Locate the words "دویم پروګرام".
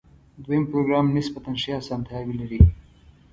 0.43-1.05